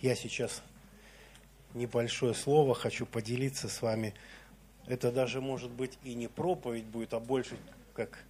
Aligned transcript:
я 0.00 0.14
сейчас 0.14 0.62
небольшое 1.74 2.34
слово 2.34 2.74
хочу 2.74 3.06
поделиться 3.06 3.68
с 3.68 3.82
вами. 3.82 4.14
Это 4.86 5.12
даже, 5.12 5.40
может 5.40 5.70
быть, 5.70 5.98
и 6.02 6.14
не 6.14 6.28
проповедь 6.28 6.84
будет, 6.84 7.14
а 7.14 7.20
больше 7.20 7.56
как 7.94 8.24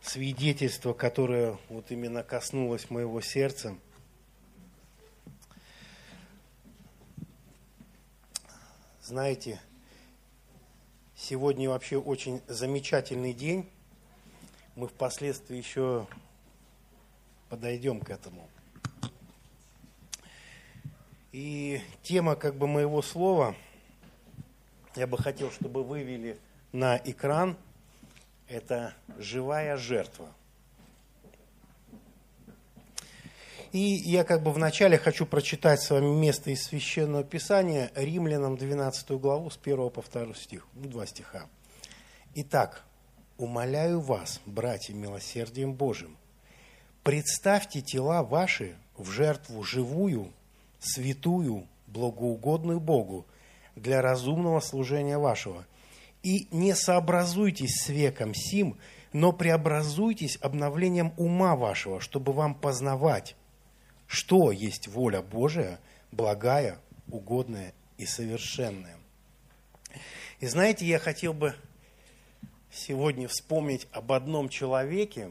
свидетельство, 0.00 0.92
которое 0.92 1.58
вот 1.68 1.90
именно 1.90 2.22
коснулось 2.22 2.90
моего 2.90 3.20
сердца. 3.20 3.76
Знаете, 9.02 9.60
сегодня 11.16 11.70
вообще 11.70 11.96
очень 11.98 12.42
замечательный 12.46 13.32
день. 13.32 13.68
Мы 14.76 14.86
впоследствии 14.86 15.56
еще 15.56 16.06
подойдем 17.48 18.00
к 18.00 18.10
этому. 18.10 18.48
И 21.32 21.80
тема 22.02 22.36
как 22.36 22.56
бы 22.56 22.66
моего 22.66 23.02
слова, 23.02 23.54
я 24.96 25.06
бы 25.06 25.18
хотел, 25.18 25.50
чтобы 25.50 25.84
вывели 25.84 26.38
на 26.72 26.96
экран, 26.96 27.56
это 28.48 28.94
живая 29.18 29.76
жертва. 29.76 30.32
И 33.72 33.78
я 33.78 34.24
как 34.24 34.42
бы 34.42 34.50
вначале 34.50 34.96
хочу 34.96 35.26
прочитать 35.26 35.82
с 35.82 35.90
вами 35.90 36.14
место 36.14 36.50
из 36.50 36.62
Священного 36.62 37.22
Писания, 37.22 37.92
Римлянам 37.94 38.56
12 38.56 39.10
главу 39.20 39.50
с 39.50 39.58
1 39.62 39.90
по 39.90 40.02
2 40.02 40.34
стих, 40.34 40.66
ну, 40.72 40.88
два 40.88 41.04
стиха. 41.04 41.46
Итак, 42.34 42.82
умоляю 43.36 44.00
вас, 44.00 44.40
братья, 44.46 44.94
милосердием 44.94 45.74
Божьим, 45.74 46.16
представьте 47.02 47.82
тела 47.82 48.22
ваши 48.22 48.74
в 48.96 49.10
жертву 49.10 49.62
живую, 49.62 50.32
святую, 50.80 51.66
благоугодную 51.86 52.80
Богу 52.80 53.26
для 53.74 54.02
разумного 54.02 54.60
служения 54.60 55.18
вашего. 55.18 55.66
И 56.22 56.48
не 56.50 56.74
сообразуйтесь 56.74 57.82
с 57.82 57.88
веком 57.88 58.34
сим, 58.34 58.78
но 59.12 59.32
преобразуйтесь 59.32 60.38
обновлением 60.40 61.12
ума 61.16 61.56
вашего, 61.56 62.00
чтобы 62.00 62.32
вам 62.32 62.54
познавать, 62.54 63.36
что 64.06 64.52
есть 64.52 64.88
воля 64.88 65.22
Божия, 65.22 65.80
благая, 66.12 66.78
угодная 67.08 67.72
и 67.96 68.06
совершенная. 68.06 68.96
И 70.40 70.46
знаете, 70.46 70.86
я 70.86 70.98
хотел 70.98 71.32
бы 71.32 71.54
сегодня 72.70 73.28
вспомнить 73.28 73.88
об 73.92 74.12
одном 74.12 74.48
человеке. 74.48 75.30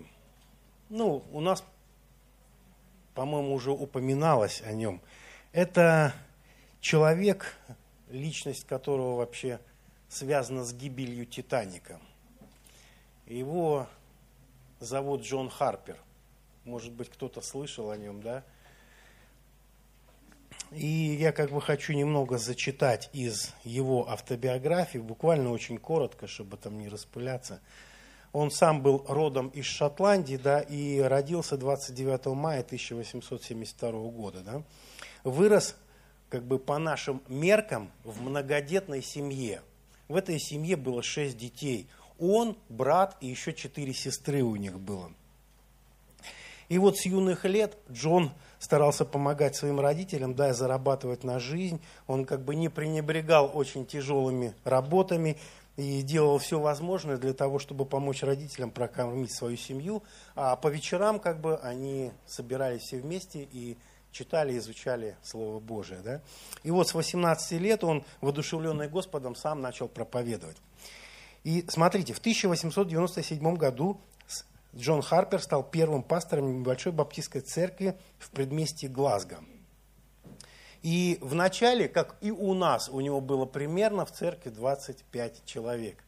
Ну, 0.90 1.23
у 1.31 1.40
нас, 1.40 1.64
по-моему, 3.14 3.53
уже 3.53 3.72
упоминалось 3.72 4.62
о 4.66 4.72
нем– 4.72 5.02
это 5.58 6.13
человек, 6.81 7.55
личность 8.11 8.67
которого 8.67 9.16
вообще 9.16 9.59
связана 10.08 10.63
с 10.63 10.72
гибелью 10.72 11.25
Титаника. 11.25 12.00
Его 13.25 13.88
зовут 14.80 15.23
Джон 15.23 15.50
Харпер. 15.50 15.97
Может 16.63 16.94
быть, 16.94 17.09
кто-то 17.09 17.41
слышал 17.41 17.89
о 17.89 17.97
нем, 17.97 18.22
да? 18.22 18.44
И 20.69 20.85
я 20.85 21.31
как 21.31 21.50
бы 21.50 21.59
хочу 21.59 21.94
немного 21.94 22.38
зачитать 22.38 23.09
из 23.11 23.52
его 23.63 24.08
автобиографии, 24.11 25.00
буквально 25.00 25.50
очень 25.50 25.80
коротко, 25.80 26.28
чтобы 26.28 26.58
там 26.58 26.78
не 26.78 26.88
распыляться. 26.88 27.61
Он 28.31 28.52
сам 28.52 28.83
был 28.83 29.03
родом 29.08 29.47
из 29.47 29.66
Шотландии, 29.66 30.35
да, 30.35 30.59
и 30.59 31.00
родился 31.00 31.58
29 31.58 32.28
мая 32.35 32.59
1872 32.59 33.91
года, 34.11 34.41
да 34.41 34.63
вырос 35.30 35.75
как 36.30 36.44
бы 36.44 36.59
по 36.59 36.78
нашим 36.78 37.22
меркам 37.28 37.92
в 38.03 38.22
многодетной 38.22 39.02
семье. 39.02 39.61
В 40.08 40.16
этой 40.16 40.39
семье 40.39 40.75
было 40.75 41.03
шесть 41.03 41.38
детей. 41.38 41.88
Он, 42.19 42.58
брат 42.69 43.16
и 43.22 43.28
еще 43.28 43.53
четыре 43.53 43.94
сестры 43.94 44.41
у 44.41 44.56
них 44.56 44.79
было. 44.79 45.12
И 46.69 46.78
вот 46.79 46.97
с 46.97 47.06
юных 47.06 47.46
лет 47.46 47.78
Джон 47.90 48.31
старался 48.59 49.06
помогать 49.06 49.56
своим 49.56 49.79
родителям, 49.79 50.35
да, 50.35 50.53
зарабатывать 50.53 51.24
на 51.24 51.40
жизнь. 51.40 51.79
Он 52.07 52.25
как 52.25 52.44
бы 52.44 52.56
не 52.56 52.69
пренебрегал 52.69 53.52
очень 53.53 53.85
тяжелыми 53.85 54.53
работами 54.66 55.38
и 55.78 56.02
делал 56.02 56.40
все 56.40 56.59
возможное 56.59 57.18
для 57.18 57.34
того, 57.34 57.59
чтобы 57.59 57.85
помочь 57.85 58.23
родителям 58.23 58.72
прокормить 58.72 59.31
свою 59.31 59.56
семью. 59.56 60.03
А 60.35 60.56
по 60.56 60.68
вечерам 60.68 61.19
как 61.19 61.40
бы 61.40 61.57
они 61.57 62.12
собирались 62.25 62.81
все 62.81 62.97
вместе 62.97 63.47
и 63.52 63.78
читали, 64.17 64.57
изучали 64.57 65.16
Слово 65.23 65.59
Божие. 65.59 66.00
Да? 66.01 66.22
И 66.63 66.72
вот 66.72 66.88
с 66.88 66.94
18 66.94 67.51
лет 67.61 67.83
он, 67.83 68.03
воодушевленный 68.22 68.89
Господом, 68.89 69.35
сам 69.35 69.61
начал 69.61 69.88
проповедовать. 69.88 70.57
И 71.44 71.66
смотрите, 71.69 72.13
в 72.13 72.19
1897 72.19 73.55
году 73.55 74.01
Джон 74.75 75.01
Харпер 75.01 75.41
стал 75.41 75.63
первым 75.63 76.03
пастором 76.03 76.59
небольшой 76.59 76.91
баптистской 76.91 77.41
церкви 77.41 77.97
в 78.17 78.31
предместье 78.31 78.89
Глазго. 78.89 79.39
И 80.81 81.17
в 81.22 81.34
начале, 81.35 81.88
как 81.88 82.16
и 82.22 82.31
у 82.31 82.53
нас, 82.53 82.89
у 82.89 82.99
него 82.99 83.22
было 83.22 83.45
примерно 83.45 84.05
в 84.05 84.11
церкви 84.11 84.49
25 84.49 85.45
человек. 85.45 86.03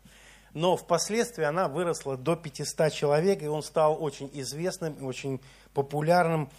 Но 0.53 0.75
впоследствии 0.77 1.43
она 1.43 1.67
выросла 1.67 2.17
до 2.17 2.35
500 2.35 2.91
человек, 2.91 3.43
и 3.43 3.47
он 3.47 3.61
стал 3.61 4.01
очень 4.01 4.29
известным, 4.33 5.03
очень 5.05 5.41
популярным 5.73 6.49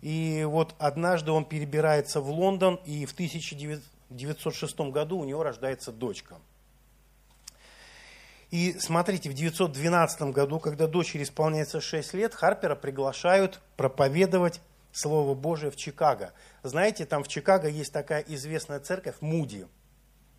и 0.00 0.44
вот 0.44 0.74
однажды 0.78 1.32
он 1.32 1.44
перебирается 1.44 2.20
в 2.20 2.30
Лондон, 2.30 2.80
и 2.84 3.04
в 3.06 3.12
1906 3.12 4.80
году 4.80 5.18
у 5.18 5.24
него 5.24 5.42
рождается 5.42 5.92
дочка. 5.92 6.36
И 8.50 8.76
смотрите, 8.78 9.28
в 9.28 9.34
1912 9.34 10.22
году, 10.32 10.58
когда 10.58 10.86
дочери 10.86 11.22
исполняется 11.22 11.80
6 11.80 12.14
лет, 12.14 12.34
Харпера 12.34 12.74
приглашают 12.74 13.60
проповедовать 13.76 14.60
Слово 14.90 15.34
Божие 15.34 15.70
в 15.70 15.76
Чикаго. 15.76 16.32
Знаете, 16.62 17.04
там 17.04 17.22
в 17.22 17.28
Чикаго 17.28 17.68
есть 17.68 17.92
такая 17.92 18.22
известная 18.22 18.80
церковь 18.80 19.16
Муди. 19.20 19.66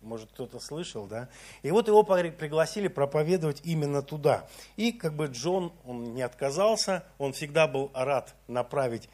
Может, 0.02 0.30
кто-то 0.32 0.58
слышал, 0.58 1.06
да? 1.06 1.28
И 1.62 1.70
вот 1.70 1.86
его 1.86 2.02
пригласили 2.02 2.88
проповедовать 2.88 3.60
именно 3.64 4.02
туда. 4.02 4.48
И 4.76 4.92
как 4.92 5.14
бы 5.14 5.26
Джон, 5.26 5.72
он 5.84 6.14
не 6.14 6.22
отказался, 6.22 7.04
он 7.18 7.32
всегда 7.32 7.68
был 7.68 7.90
рад 7.94 8.34
направить 8.48 9.08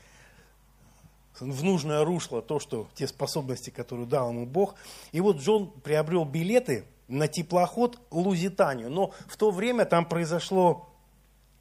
в 1.41 1.63
нужное 1.63 2.05
русло 2.05 2.43
то, 2.43 2.59
что 2.59 2.87
те 2.95 3.07
способности, 3.07 3.71
которые 3.71 4.07
дал 4.07 4.31
ему 4.31 4.47
Бог. 4.47 4.75
И 5.13 5.21
вот 5.21 5.39
Джон 5.39 5.71
приобрел 5.83 6.25
билеты 6.25 6.85
на 7.09 7.29
теплоход 7.29 7.99
Лузитанию. 8.11 8.91
Но 8.91 9.13
в 9.29 9.37
то 9.37 9.51
время 9.51 9.85
там 9.85 10.07
произошло, 10.07 10.89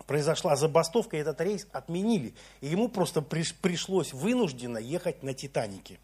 произошла 0.07 0.55
забастовка, 0.55 1.17
и 1.17 1.19
этот 1.19 1.39
рейс 1.41 1.67
отменили. 1.71 2.33
И 2.61 2.67
ему 2.67 2.89
просто 2.89 3.21
приш, 3.21 3.55
пришлось 3.55 4.13
вынужденно 4.13 4.77
ехать 4.77 5.23
на 5.23 5.33
Титанике. 5.33 5.99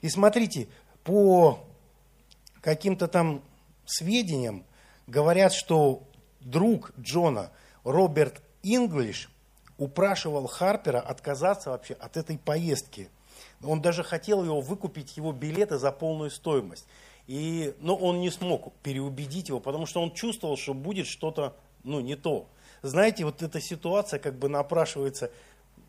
И 0.00 0.08
смотрите, 0.08 0.68
по 1.04 1.60
каким-то 2.60 3.08
там 3.08 3.42
сведениям 3.84 4.64
говорят, 5.06 5.52
что 5.52 6.02
друг 6.40 6.92
Джона, 6.98 7.50
Роберт 7.84 8.42
Инглиш, 8.62 9.30
упрашивал 9.80 10.46
Харпера 10.46 11.00
отказаться 11.00 11.70
вообще 11.70 11.94
от 11.94 12.18
этой 12.18 12.38
поездки. 12.38 13.08
Он 13.64 13.80
даже 13.80 14.04
хотел 14.04 14.44
его 14.44 14.60
выкупить, 14.60 15.16
его 15.16 15.32
билеты 15.32 15.78
за 15.78 15.90
полную 15.90 16.30
стоимость. 16.30 16.86
И, 17.26 17.74
но 17.80 17.96
он 17.96 18.20
не 18.20 18.30
смог 18.30 18.74
переубедить 18.82 19.48
его, 19.48 19.58
потому 19.58 19.86
что 19.86 20.02
он 20.02 20.12
чувствовал, 20.12 20.58
что 20.58 20.74
будет 20.74 21.06
что-то 21.06 21.56
ну, 21.82 22.00
не 22.00 22.14
то. 22.14 22.46
Знаете, 22.82 23.24
вот 23.24 23.42
эта 23.42 23.58
ситуация 23.60 24.18
как 24.18 24.38
бы 24.38 24.50
напрашивается, 24.50 25.30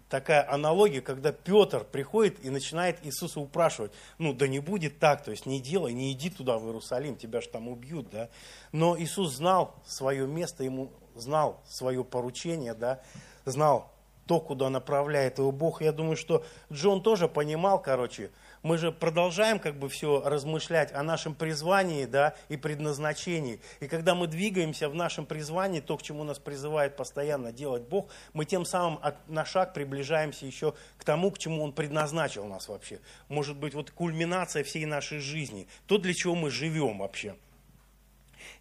такая 0.08 0.50
аналогия, 0.50 1.02
когда 1.02 1.34
Петр 1.34 1.84
приходит 1.84 2.44
и 2.46 2.50
начинает 2.50 3.06
Иисуса 3.06 3.40
упрашивать, 3.40 3.91
ну 4.18 4.34
да 4.34 4.47
не 4.47 4.59
будет 4.59 4.99
так, 4.99 5.23
то 5.23 5.32
есть 5.32 5.46
не 5.46 5.59
делай, 5.59 5.94
не 5.94 6.11
иди 6.14 6.29
туда 6.29 6.58
в 6.58 6.66
Иерусалим, 6.66 7.17
тебя 7.17 7.41
же 7.41 7.49
там 7.49 7.67
убьют, 7.67 8.09
да. 8.09 8.29
Но 8.72 8.97
Иисус 8.97 9.34
знал 9.34 9.76
свое 9.85 10.28
место, 10.28 10.64
ему 10.64 10.91
знал 11.16 11.61
свое 11.67 12.03
поручение, 12.03 12.73
да, 12.73 13.02
знал 13.46 13.91
то, 14.28 14.40
куда 14.40 14.69
направляет 14.69 15.40
его 15.40 15.52
Бог. 15.52 15.81
Я 15.81 15.91
думаю, 15.91 16.16
что 16.16 16.46
Джон 16.72 17.03
тоже 17.03 17.28
понимал, 17.28 17.81
короче, 17.81 18.31
мы 18.63 18.78
же 18.78 18.91
продолжаем 18.91 19.59
как 19.59 19.75
бы 19.75 19.90
все 19.90 20.22
размышлять 20.23 20.93
о 20.93 21.03
нашем 21.03 21.34
призвании 21.34 22.05
да, 22.05 22.35
и 22.47 22.58
предназначении. 22.58 23.59
И 23.79 23.87
когда 23.87 24.16
мы 24.16 24.28
двигаемся 24.28 24.87
в 24.87 24.96
нашем 24.96 25.25
призвании, 25.25 25.79
то, 25.79 25.97
к 25.97 26.03
чему 26.03 26.23
нас 26.23 26.40
призывает 26.40 26.96
постоянно 26.96 27.52
делать 27.52 27.84
Бог, 27.84 28.09
мы 28.34 28.46
тем 28.46 28.66
самым 28.66 28.99
от, 29.02 29.28
на 29.28 29.46
шаг 29.46 29.73
приближаемся 29.73 30.46
еще 30.46 30.75
к 30.97 31.03
тому, 31.03 31.31
к 31.31 31.40
чему 31.40 31.63
Он 31.63 31.73
предназначил 31.73 32.46
нас 32.46 32.67
вообще. 32.67 32.99
Может 33.29 33.58
быть, 33.58 33.73
вот 33.73 33.91
кульминация 33.91 34.63
всей 34.63 34.85
нашей 34.85 35.19
жизни, 35.19 35.67
то, 35.87 35.97
для 35.97 36.13
чего 36.13 36.35
мы 36.35 36.52
живем 36.52 36.99
вообще. 36.99 37.35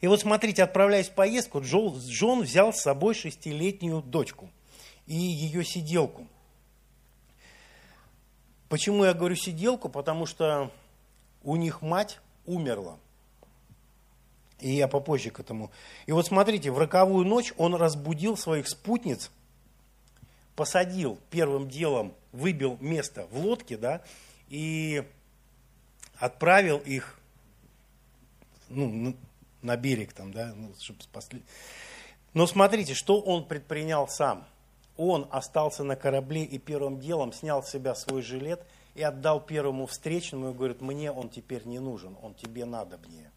И 0.00 0.06
вот 0.06 0.20
смотрите, 0.20 0.62
отправляясь 0.62 1.08
в 1.08 1.14
поездку, 1.14 1.60
Джон, 1.60 2.42
взял 2.42 2.72
с 2.72 2.80
собой 2.80 3.14
шестилетнюю 3.14 4.02
дочку– 4.02 4.50
и 5.10 5.14
ее 5.16 5.64
сиделку. 5.64 6.24
Почему 8.68 9.04
я 9.04 9.12
говорю 9.12 9.34
сиделку? 9.34 9.88
Потому 9.88 10.24
что 10.24 10.70
у 11.42 11.56
них 11.56 11.82
мать 11.82 12.20
умерла. 12.46 12.96
И 14.60 14.70
я 14.70 14.86
попозже 14.86 15.30
к 15.30 15.40
этому. 15.40 15.72
И 16.06 16.12
вот 16.12 16.26
смотрите, 16.26 16.70
в 16.70 16.78
роковую 16.78 17.26
ночь 17.26 17.52
он 17.56 17.74
разбудил 17.74 18.36
своих 18.36 18.68
спутниц, 18.68 19.32
посадил 20.54 21.18
первым 21.30 21.68
делом, 21.68 22.14
выбил 22.30 22.78
место 22.80 23.26
в 23.32 23.38
лодке, 23.38 23.76
да, 23.76 24.04
и 24.48 25.02
отправил 26.18 26.78
их 26.78 27.18
ну, 28.68 29.16
на 29.62 29.76
берег 29.76 30.12
там, 30.12 30.32
да, 30.32 30.52
ну, 30.54 30.72
чтобы 30.78 31.02
спасли. 31.02 31.42
Но 32.34 32.46
смотрите, 32.46 32.94
что 32.94 33.20
он 33.20 33.46
предпринял 33.46 34.06
сам. 34.08 34.46
Он 34.96 35.26
остался 35.30 35.82
на 35.82 35.96
корабле 35.96 36.44
и 36.44 36.58
первым 36.58 37.00
делом 37.00 37.32
снял 37.32 37.62
с 37.62 37.70
себя 37.70 37.94
свой 37.94 38.22
жилет 38.22 38.62
и 38.94 39.02
отдал 39.02 39.40
первому 39.40 39.86
встречному 39.86 40.50
и 40.50 40.54
говорит, 40.54 40.80
мне 40.80 41.10
он 41.10 41.30
теперь 41.30 41.64
не 41.64 41.78
нужен, 41.78 42.16
он 42.22 42.34
тебе 42.34 42.64
надо 42.64 42.98
мне. 42.98 43.30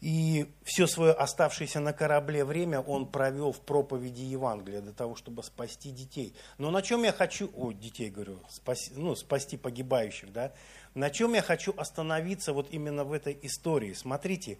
И 0.00 0.46
все 0.62 0.86
свое 0.86 1.12
оставшееся 1.12 1.80
на 1.80 1.92
корабле 1.92 2.44
время 2.44 2.80
он 2.80 3.06
провел 3.06 3.52
в 3.52 3.60
проповеди 3.60 4.22
Евангелия 4.22 4.80
для 4.80 4.92
того, 4.92 5.16
чтобы 5.16 5.42
спасти 5.42 5.90
детей. 5.90 6.34
Но 6.58 6.70
на 6.70 6.82
чем 6.82 7.02
я 7.02 7.12
хочу, 7.12 7.50
о, 7.54 7.72
детей 7.72 8.10
говорю, 8.10 8.38
спаси, 8.48 8.92
ну, 8.94 9.14
спасти 9.14 9.56
погибающих, 9.56 10.32
да, 10.32 10.52
на 10.94 11.10
чем 11.10 11.34
я 11.34 11.42
хочу 11.42 11.74
остановиться 11.76 12.52
вот 12.52 12.68
именно 12.70 13.04
в 13.04 13.12
этой 13.12 13.38
истории. 13.42 13.94
Смотрите, 13.94 14.58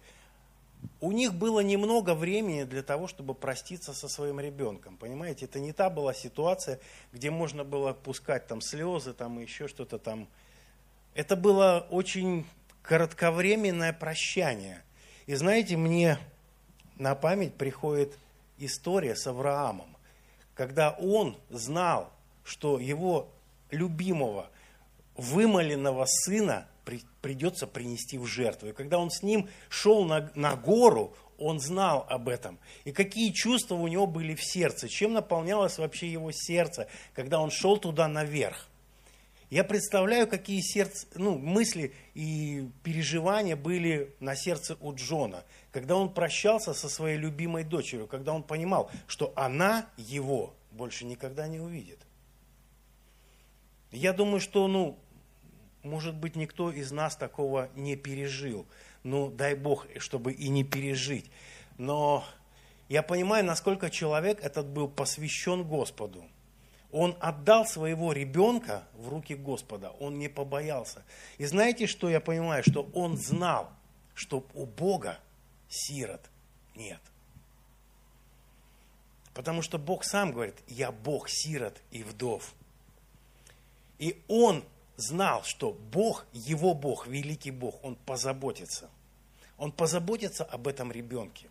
у 0.99 1.11
них 1.11 1.33
было 1.33 1.59
немного 1.59 2.15
времени 2.15 2.63
для 2.63 2.81
того, 2.81 3.07
чтобы 3.07 3.33
проститься 3.35 3.93
со 3.93 4.07
своим 4.07 4.39
ребенком. 4.39 4.97
Понимаете, 4.97 5.45
это 5.45 5.59
не 5.59 5.71
та 5.71 5.89
была 5.89 6.13
ситуация, 6.13 6.79
где 7.13 7.29
можно 7.29 7.63
было 7.63 7.93
пускать 7.93 8.47
там 8.47 8.61
слезы, 8.61 9.13
там 9.13 9.39
еще 9.39 9.67
что-то 9.67 9.99
там. 9.99 10.27
Это 11.13 11.35
было 11.35 11.87
очень 11.91 12.45
коротковременное 12.81 13.93
прощание. 13.93 14.81
И 15.27 15.35
знаете, 15.35 15.77
мне 15.77 16.17
на 16.97 17.13
память 17.15 17.53
приходит 17.53 18.17
история 18.57 19.15
с 19.15 19.27
Авраамом, 19.27 19.97
когда 20.55 20.91
он 20.91 21.37
знал, 21.49 22.11
что 22.43 22.79
его 22.79 23.29
любимого, 23.69 24.49
вымоленного 25.15 26.05
сына 26.05 26.67
при, 26.87 27.01
придется 27.21 27.67
принести 27.67 28.17
в 28.17 28.25
жертву. 28.25 28.69
И 28.69 28.71
когда 28.71 28.97
он 28.97 29.11
с 29.11 29.21
ним 29.21 29.49
шел 29.67 30.05
на, 30.05 30.31
на 30.35 30.55
гору, 30.55 31.13
он 31.37 31.59
знал 31.59 32.05
об 32.09 32.29
этом. 32.29 32.59
И 32.85 32.93
какие 32.93 33.33
чувства 33.33 33.75
у 33.75 33.89
него 33.89 34.07
были 34.07 34.35
в 34.35 34.41
сердце, 34.41 34.87
чем 34.87 35.11
наполнялось 35.11 35.77
вообще 35.79 36.09
его 36.09 36.31
сердце, 36.31 36.87
когда 37.13 37.41
он 37.41 37.51
шел 37.51 37.77
туда 37.77 38.07
наверх. 38.07 38.69
Я 39.49 39.65
представляю, 39.65 40.27
какие 40.27 40.61
сердце, 40.61 41.07
ну, 41.15 41.37
мысли 41.37 41.93
и 42.13 42.69
переживания 42.83 43.57
были 43.57 44.15
на 44.21 44.37
сердце 44.37 44.77
у 44.79 44.93
Джона, 44.95 45.43
когда 45.73 45.97
он 45.97 46.13
прощался 46.13 46.73
со 46.73 46.87
своей 46.87 47.17
любимой 47.17 47.65
дочерью, 47.65 48.07
когда 48.07 48.31
он 48.31 48.43
понимал, 48.43 48.89
что 49.07 49.33
она 49.35 49.89
его 49.97 50.53
больше 50.71 51.03
никогда 51.03 51.49
не 51.49 51.59
увидит. 51.59 51.99
Я 53.91 54.13
думаю, 54.13 54.39
что 54.39 54.67
ну, 54.67 54.97
может 55.83 56.15
быть, 56.15 56.35
никто 56.35 56.71
из 56.71 56.91
нас 56.91 57.15
такого 57.15 57.69
не 57.75 57.95
пережил. 57.95 58.65
Ну, 59.03 59.29
дай 59.29 59.55
Бог, 59.55 59.87
чтобы 59.97 60.33
и 60.33 60.49
не 60.49 60.63
пережить. 60.63 61.29
Но 61.77 62.25
я 62.89 63.03
понимаю, 63.03 63.45
насколько 63.45 63.89
человек 63.89 64.43
этот 64.43 64.67
был 64.67 64.87
посвящен 64.87 65.63
Господу. 65.63 66.25
Он 66.91 67.17
отдал 67.19 67.65
своего 67.65 68.13
ребенка 68.13 68.83
в 68.93 69.09
руки 69.09 69.35
Господа, 69.35 69.89
он 69.99 70.17
не 70.17 70.29
побоялся. 70.29 71.03
И 71.37 71.45
знаете, 71.45 71.85
что 71.85 72.09
я 72.09 72.21
понимаю? 72.21 72.63
Что 72.63 72.89
он 72.93 73.17
знал, 73.17 73.69
что 74.13 74.45
у 74.53 74.65
Бога 74.65 75.19
сирот 75.69 76.21
нет. 76.75 77.01
Потому 79.33 79.61
что 79.61 79.77
Бог 79.77 80.03
сам 80.03 80.31
говорит, 80.31 80.55
я 80.67 80.91
Бог 80.91 81.29
сирот 81.29 81.79
и 81.91 82.03
вдов. 82.03 82.53
И 83.99 84.23
он 84.27 84.63
знал, 84.97 85.43
что 85.43 85.71
Бог, 85.71 86.25
его 86.33 86.73
Бог, 86.73 87.07
великий 87.07 87.51
Бог, 87.51 87.83
он 87.83 87.95
позаботится. 87.95 88.89
Он 89.57 89.71
позаботится 89.71 90.43
об 90.43 90.67
этом 90.67 90.91
ребенке. 90.91 91.47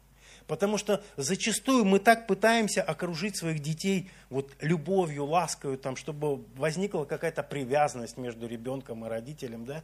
Потому 0.47 0.79
что 0.79 1.03
зачастую 1.17 1.85
мы 1.85 1.99
так 1.99 2.29
пытаемся 2.29 2.83
окружить 2.83 3.37
своих 3.37 3.61
детей 3.61 4.11
вот 4.31 4.53
любовью, 4.61 5.25
ласкою, 5.25 5.77
там, 5.77 5.97
чтобы 5.97 6.45
возникла 6.55 7.05
какая-то 7.05 7.43
привязанность 7.43 8.17
между 8.17 8.47
ребенком 8.47 9.05
и 9.05 9.09
родителем. 9.09 9.65
Да? 9.65 9.83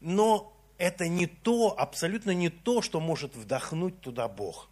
Но 0.00 0.52
это 0.78 1.06
не 1.06 1.26
то, 1.26 1.78
абсолютно 1.78 2.32
не 2.32 2.48
то, 2.48 2.82
что 2.82 2.98
может 2.98 3.36
вдохнуть 3.36 4.00
туда 4.00 4.26
Бог. 4.26 4.68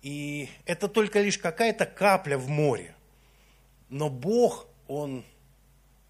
И 0.00 0.48
это 0.64 0.88
только 0.88 1.20
лишь 1.20 1.36
какая-то 1.36 1.84
капля 1.84 2.38
в 2.38 2.48
море. 2.48 2.94
Но 3.90 4.08
Бог, 4.08 4.66
Он 4.86 5.24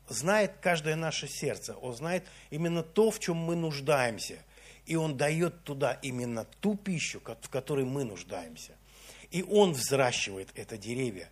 знает 0.08 0.52
каждое 0.60 0.96
наше 0.96 1.28
сердце, 1.28 1.74
Он 1.76 1.94
знает 1.94 2.24
именно 2.50 2.82
то, 2.82 3.10
в 3.10 3.18
чем 3.18 3.36
мы 3.36 3.56
нуждаемся. 3.56 4.38
И 4.86 4.96
Он 4.96 5.16
дает 5.16 5.64
туда 5.64 5.98
именно 6.02 6.46
ту 6.60 6.76
пищу, 6.76 7.20
в 7.20 7.48
которой 7.50 7.84
мы 7.84 8.04
нуждаемся. 8.04 8.72
И 9.30 9.42
Он 9.42 9.72
взращивает 9.72 10.48
это 10.54 10.78
деревья, 10.78 11.28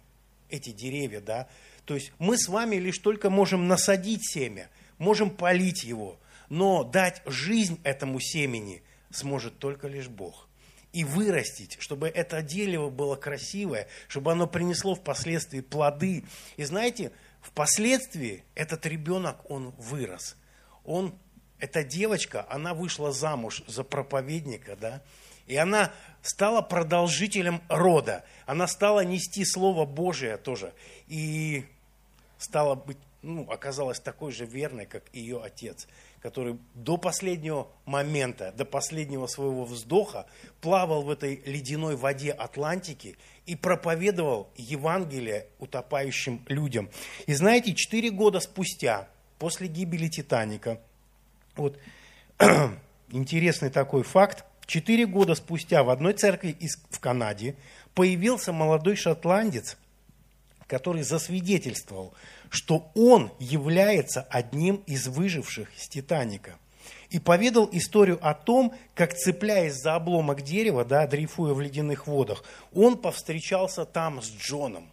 эти 0.51 0.71
деревья, 0.71 1.21
да. 1.21 1.49
То 1.85 1.95
есть 1.95 2.13
мы 2.19 2.37
с 2.37 2.49
вами 2.49 2.77
лишь 2.77 2.99
только 2.99 3.31
можем 3.31 3.69
насадить 3.69 4.29
семя, 4.29 4.69
можем 4.99 5.31
полить 5.31 5.85
его, 5.85 6.19
но 6.49 6.85
дать 6.85 7.23
жизнь 7.25 7.81
этому 7.83 8.21
семени 8.21 8.83
сможет 9.11 9.59
только 9.59 9.89
лишь 9.89 10.09
Бог 10.09 10.47
и 10.97 11.05
вырастить, 11.05 11.77
чтобы 11.79 12.09
это 12.09 12.41
дерево 12.41 12.89
было 12.89 13.17
красивое, 13.17 13.87
чтобы 14.09 14.33
оно 14.33 14.47
принесло 14.47 14.95
впоследствии 14.95 15.61
плоды. 15.61 16.25
И 16.57 16.65
знаете, 16.65 17.13
Впоследствии 17.47 18.43
этот 18.57 18.87
ребенок, 18.87 19.49
он 19.49 19.71
вырос. 19.79 20.37
Он, 20.85 21.15
эта 21.61 21.85
девочка, 21.85 22.45
она 22.51 22.75
вышла 22.75 23.13
замуж 23.13 23.63
за 23.69 23.85
проповедника, 23.85 24.77
да, 24.77 25.03
и 25.47 25.57
она 25.57 25.93
стала 26.23 26.61
продолжителем 26.61 27.63
рода. 27.69 28.25
Она 28.47 28.67
стала 28.67 29.05
нести 29.05 29.45
Слово 29.45 29.85
Божие 29.85 30.39
тоже. 30.39 30.75
И 31.07 31.65
стала 32.37 32.75
быть, 32.75 32.99
ну, 33.27 33.51
оказалась 33.51 34.01
такой 34.01 34.33
же 34.33 34.47
верной, 34.47 34.87
как 34.87 35.05
ее 35.13 35.43
отец 35.43 35.87
который 36.27 36.59
до 36.75 36.97
последнего 36.97 37.69
момента, 37.85 38.53
до 38.57 38.65
последнего 38.65 39.29
своего 39.29 39.65
вздоха 39.65 40.27
плавал 40.61 41.03
в 41.03 41.11
этой 41.11 41.41
ледяной 41.47 41.95
воде 41.95 42.33
Атлантики 42.33 43.17
и 43.47 43.55
проповедовал 43.55 44.49
Евангелие 44.57 45.47
утопающим 45.61 46.43
людям. 46.49 46.91
И 47.27 47.35
знаете, 47.35 47.75
четыре 47.75 48.11
года 48.11 48.41
спустя, 48.41 49.09
после 49.39 49.69
гибели 49.69 50.09
Титаника, 50.09 50.81
вот 51.55 51.79
интересный 53.11 53.71
такой 53.71 54.03
факт, 54.03 54.45
четыре 54.67 55.07
года 55.07 55.37
спустя 55.37 55.85
в 55.85 55.91
одной 55.91 56.15
церкви 56.15 56.57
в 56.91 56.99
Канаде 56.99 57.55
появился 57.95 58.53
молодой 58.53 58.97
шотландец, 58.97 59.77
который 60.67 61.03
засвидетельствовал, 61.03 62.15
что 62.51 62.91
он 62.95 63.33
является 63.39 64.23
одним 64.23 64.77
из 64.87 65.07
выживших 65.07 65.69
с 65.77 65.89
Титаника. 65.89 66.59
И 67.11 67.19
поведал 67.19 67.69
историю 67.73 68.19
о 68.21 68.35
том, 68.35 68.75
как, 68.95 69.15
цепляясь 69.15 69.75
за 69.75 69.95
обломок 69.95 70.43
дерева, 70.43 70.85
да, 70.85 71.07
дрейфуя 71.07 71.55
в 71.55 71.61
ледяных 71.61 72.07
водах, 72.07 72.43
он 72.73 72.97
повстречался 72.97 73.85
там 73.85 74.21
с 74.21 74.31
Джоном. 74.31 74.91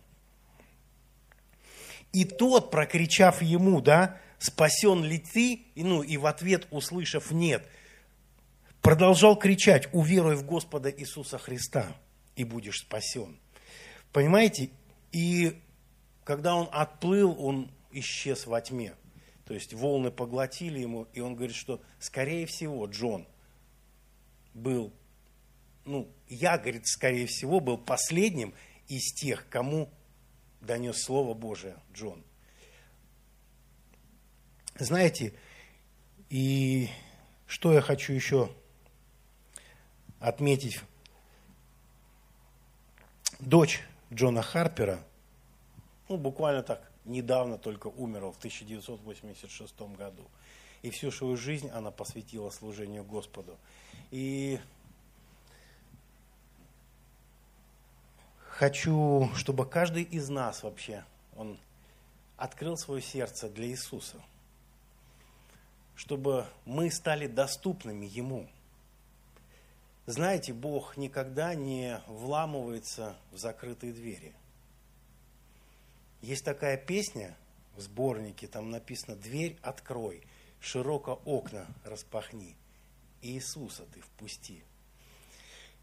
И 2.11 2.25
тот, 2.25 2.69
прокричав 2.69 3.41
ему, 3.41 3.81
да, 3.81 4.19
спасен 4.37 5.03
ли 5.03 5.17
ты, 5.17 5.63
и, 5.73 5.83
ну, 5.83 6.03
и 6.03 6.17
в 6.17 6.27
ответ 6.27 6.67
услышав 6.69 7.31
нет, 7.31 7.65
продолжал 8.81 9.35
кричать, 9.35 9.89
уверуй 9.91 10.35
в 10.35 10.45
Господа 10.45 10.91
Иисуса 10.91 11.39
Христа, 11.39 11.95
и 12.35 12.43
будешь 12.43 12.81
спасен. 12.81 13.39
Понимаете? 14.11 14.69
И 15.13 15.61
когда 16.25 16.55
он 16.55 16.67
отплыл, 16.71 17.39
он 17.39 17.71
исчез 17.91 18.47
во 18.47 18.59
тьме. 18.59 18.95
То 19.45 19.53
есть 19.53 19.73
волны 19.73 20.09
поглотили 20.11 20.79
ему, 20.79 21.07
и 21.13 21.19
он 21.19 21.35
говорит, 21.35 21.55
что 21.55 21.81
скорее 21.99 22.47
всего 22.47 22.85
Джон 22.87 23.27
был, 24.53 24.91
ну, 25.85 26.09
я, 26.27 26.57
говорит, 26.57 26.87
скорее 26.87 27.27
всего, 27.27 27.59
был 27.59 27.77
последним 27.77 28.53
из 28.87 29.13
тех, 29.13 29.47
кому 29.49 29.89
донес 30.61 31.03
Слово 31.03 31.33
Божие 31.33 31.77
Джон. 31.93 32.23
Знаете, 34.75 35.33
и 36.29 36.89
что 37.45 37.71
я 37.73 37.81
хочу 37.81 38.13
еще 38.13 38.49
отметить. 40.19 40.79
Дочь 43.39 43.81
Джона 44.13 44.41
Харпера– 44.41 44.99
ну, 46.09 46.17
буквально 46.17 46.63
так, 46.63 46.91
недавно 47.05 47.57
только 47.57 47.87
умерла, 47.87 48.31
в 48.31 48.37
1986 48.37 49.79
году. 49.97 50.23
И 50.81 50.89
всю 50.89 51.11
свою 51.11 51.37
жизнь 51.37 51.69
она 51.69 51.91
посвятила 51.91 52.49
служению 52.49 53.03
Господу. 53.03 53.57
И 54.11 54.59
хочу, 58.37 59.31
чтобы 59.35 59.65
каждый 59.65 60.03
из 60.03 60.29
нас 60.29 60.63
вообще, 60.63 61.05
он 61.35 61.57
открыл 62.35 62.77
свое 62.77 63.01
сердце 63.01 63.49
для 63.49 63.67
Иисуса, 63.67 64.17
чтобы 65.95 66.45
мы 66.65 66.91
стали 66.91 67.27
доступными 67.27 68.05
Ему. 68.05 68.47
Знаете, 70.05 70.51
Бог 70.51 70.97
никогда 70.97 71.55
не 71.55 72.01
вламывается 72.07 73.15
в 73.31 73.37
закрытые 73.37 73.93
двери. 73.93 74.33
Есть 76.21 76.43
такая 76.43 76.77
песня 76.77 77.37
в 77.75 77.81
сборнике, 77.81 78.47
там 78.47 78.69
написано 78.69 79.15
«Дверь 79.15 79.57
открой, 79.61 80.23
широко 80.59 81.21
окна 81.23 81.67
распахни, 81.85 82.55
Иисуса 83.21 83.85
ты 83.93 84.01
впусти». 84.01 84.63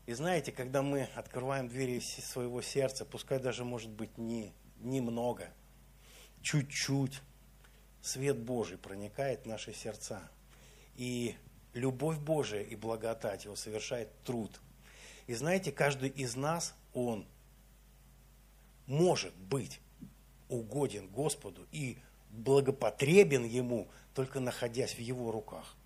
И 0.05 0.13
знаете, 0.13 0.53
когда 0.53 0.83
мы 0.83 1.05
открываем 1.15 1.69
двери 1.69 2.01
своего 2.01 2.61
сердца, 2.63 3.07
пускай 3.07 3.39
даже 3.39 3.65
может 3.65 3.91
быть 3.91 4.19
не, 4.19 4.53
немного, 4.81 5.49
чуть-чуть, 6.43 7.23
свет 8.03 8.39
Божий 8.39 8.77
проникает 8.77 9.43
в 9.43 9.47
наши 9.47 9.73
сердца. 9.73 10.29
И 10.97 11.37
любовь 11.73 12.19
Божия 12.19 12.63
и 12.63 12.77
благодать 12.77 13.45
его 13.45 13.57
совершает 13.57 14.09
труд. 14.25 14.61
И 15.27 15.35
знаете, 15.35 15.73
каждый 15.73 16.09
из 16.09 16.37
нас, 16.37 16.75
он 16.93 17.27
может 18.87 19.35
быть 19.35 19.81
угоден 20.49 21.07
Господу 21.09 21.67
и 21.71 21.97
благопотребен 22.31 23.45
Ему, 23.45 23.89
только 24.15 24.41
находясь 24.41 24.95
в 24.95 24.99
Его 24.99 25.31
руках. 25.31 25.77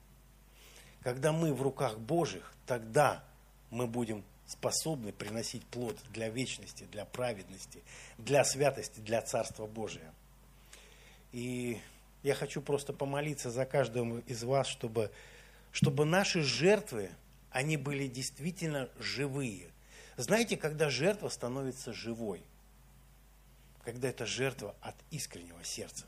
Когда 1.03 1.33
мы 1.33 1.53
в 1.53 1.61
руках 1.61 1.99
Божьих, 1.99 2.55
тогда 2.67 3.23
мы 3.71 3.87
будем 3.87 4.25
способны 4.47 5.13
приносить 5.13 5.65
плод 5.67 5.99
для 6.11 6.29
вечности, 6.29 6.87
для 6.91 7.05
праведности, 7.05 7.83
для 8.19 8.45
святости, 8.45 9.01
для 9.01 9.21
Царства 9.23 9.67
Божия. 9.67 10.13
И 11.33 11.81
я 12.23 12.35
хочу 12.35 12.63
просто 12.63 12.93
помолиться 12.93 13.51
за 13.51 13.67
каждого 13.67 14.21
из 14.21 14.45
вас, 14.45 14.67
чтобы, 14.67 15.11
чтобы 15.75 16.05
наши 16.05 16.41
жертвы, 16.41 17.11
они 17.51 17.77
были 17.77 18.07
действительно 18.07 18.89
живые. 18.97 19.73
Знаете, 20.17 20.57
когда 20.57 20.89
жертва 20.89 21.29
становится 21.29 21.93
живой, 21.93 22.45
когда 23.83 24.09
это 24.09 24.25
жертва 24.25 24.77
от 24.81 24.95
искреннего 25.11 25.65
сердца, 25.65 26.07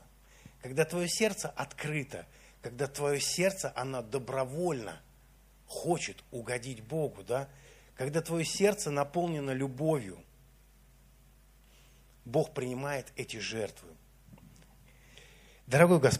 когда 0.61 0.85
твое 0.85 1.09
сердце 1.09 1.49
открыто, 1.49 2.25
когда 2.61 2.87
твое 2.87 3.19
сердце, 3.19 3.73
оно 3.75 4.01
добровольно 4.01 5.01
хочет 5.65 6.23
угодить 6.31 6.81
Богу, 6.81 7.23
да, 7.23 7.49
когда 7.95 8.21
твое 8.21 8.45
сердце 8.45 8.89
наполнено 8.89 9.51
любовью, 9.51 10.17
Бог 12.23 12.53
принимает 12.53 13.11
эти 13.17 13.35
жертвы. 13.35 13.89
Дорогой 15.67 15.99
Господь, 15.99 16.15